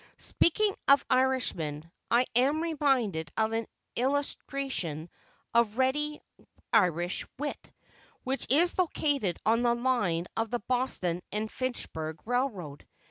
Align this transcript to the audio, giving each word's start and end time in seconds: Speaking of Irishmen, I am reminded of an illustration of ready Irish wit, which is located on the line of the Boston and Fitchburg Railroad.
Speaking 0.17 0.75
of 0.87 1.05
Irishmen, 1.11 1.91
I 2.09 2.25
am 2.35 2.63
reminded 2.63 3.31
of 3.37 3.51
an 3.51 3.67
illustration 3.95 5.11
of 5.53 5.77
ready 5.77 6.19
Irish 6.73 7.27
wit, 7.37 7.71
which 8.23 8.47
is 8.49 8.79
located 8.79 9.37
on 9.45 9.61
the 9.61 9.75
line 9.75 10.25
of 10.35 10.49
the 10.49 10.57
Boston 10.57 11.21
and 11.31 11.51
Fitchburg 11.51 12.17
Railroad. 12.25 12.87